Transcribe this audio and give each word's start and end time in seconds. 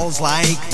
Calls 0.00 0.18
like 0.18 0.70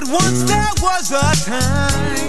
but 0.00 0.08
once 0.08 0.42
there 0.44 0.70
was 0.80 1.10
a 1.12 1.44
time 1.44 2.19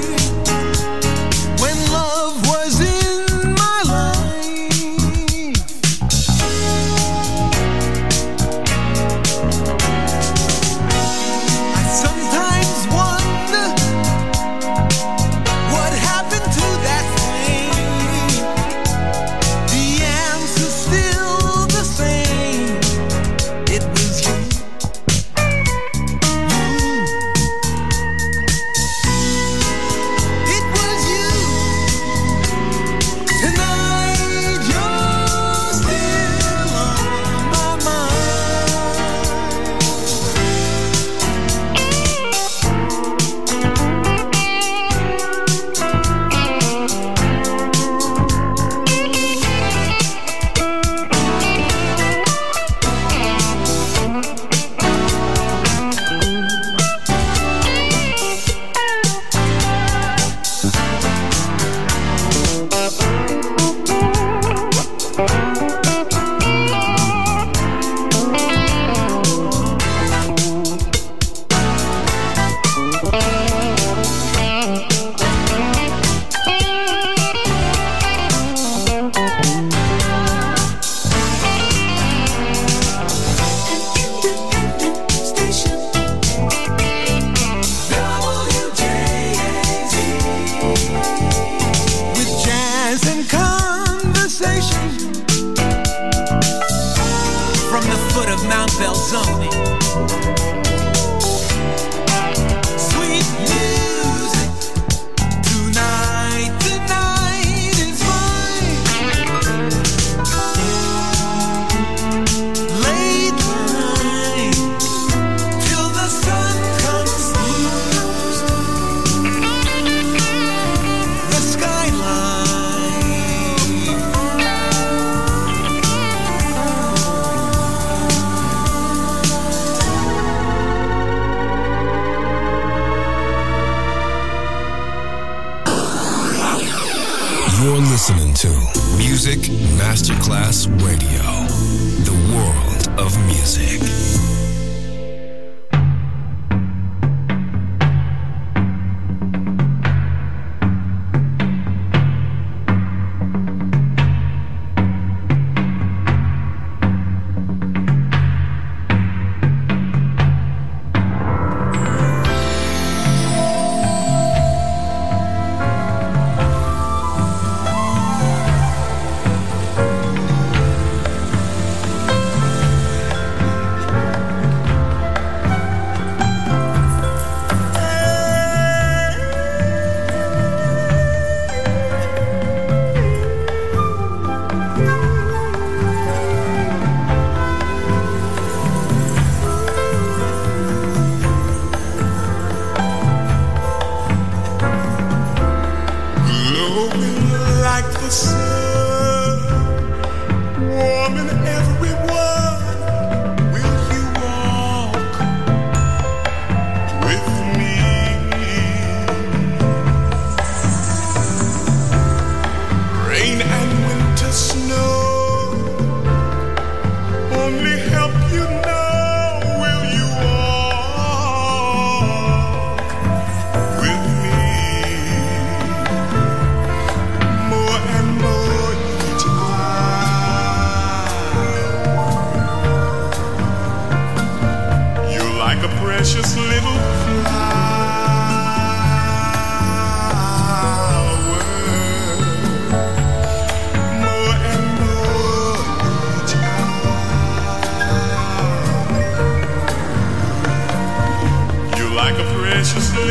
Mount 99.12 100.41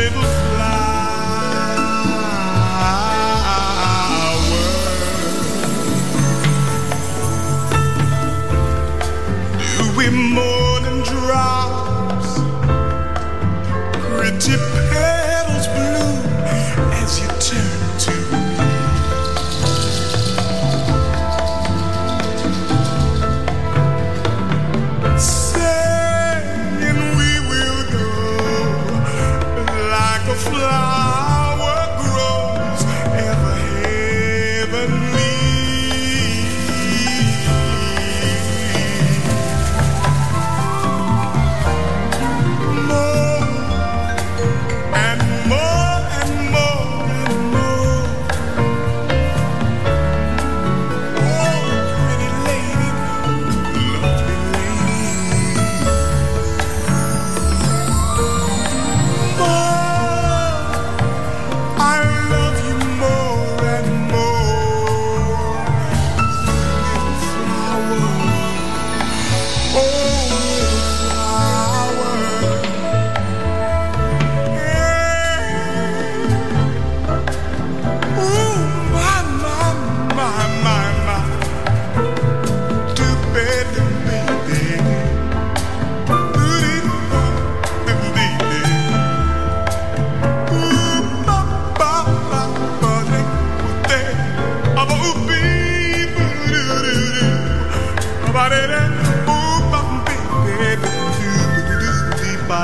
little 0.01 0.23
fly. 0.23 0.80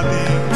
me. 0.07 0.46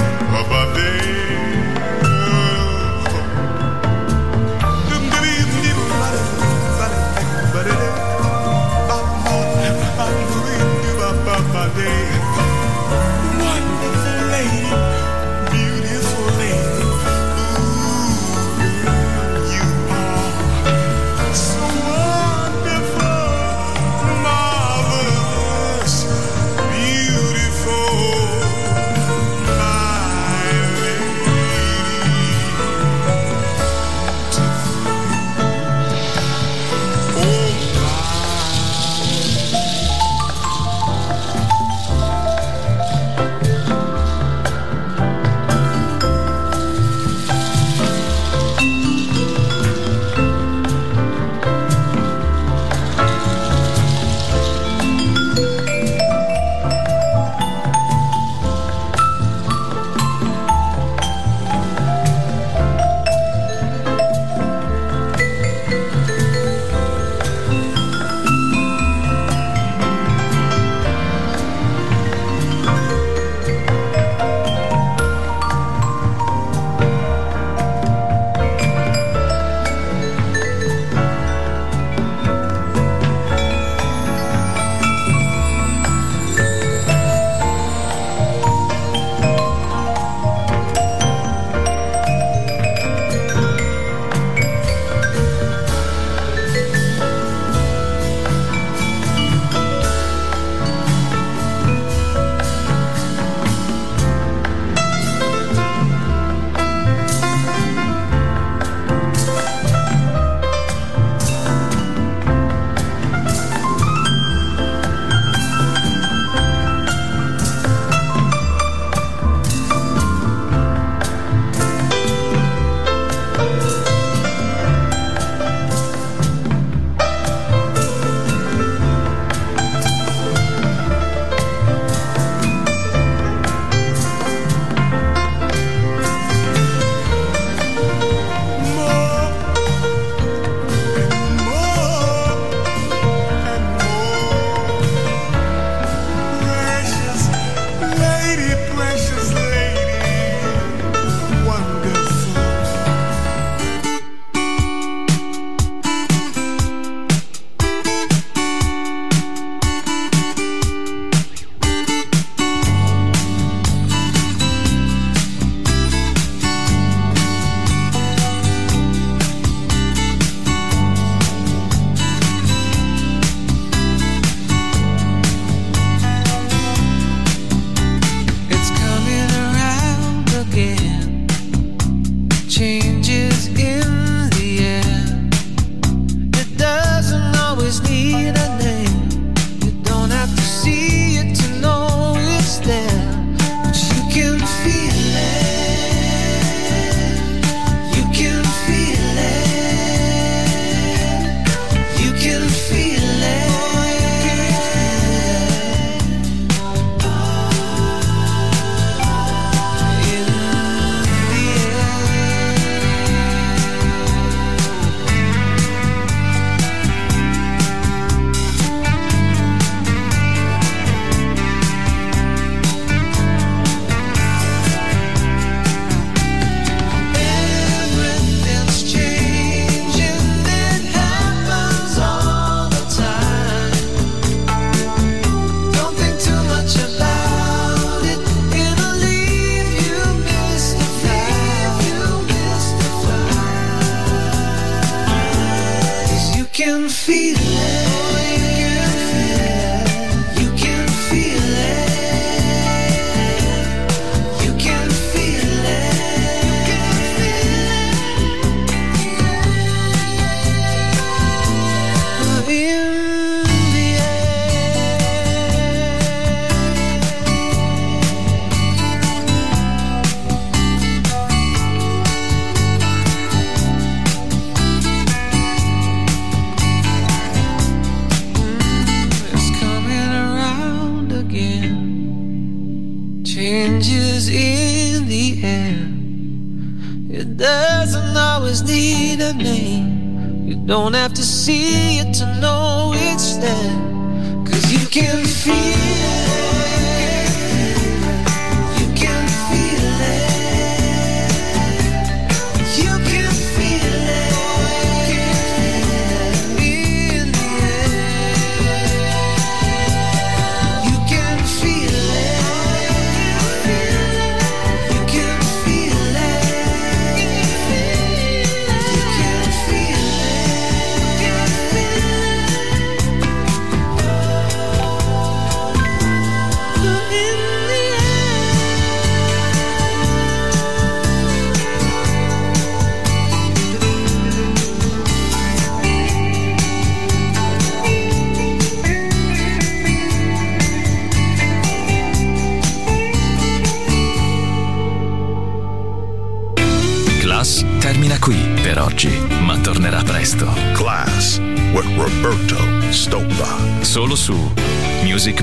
Don't 290.72 290.94
have 290.94 291.14
to 291.16 291.22
see 291.22 292.00
it 292.00 292.14
to 292.14 292.26
know 292.40 292.94
it's 292.96 293.36
there. 293.36 294.46
Cause 294.46 294.72
you 294.72 294.88
can 294.88 295.26
feel 295.26 296.11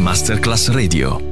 Masterclass 0.09 0.71
Radio. 0.71 1.28